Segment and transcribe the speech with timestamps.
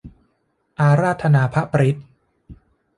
[0.79, 2.01] อาราธนาพระปริตร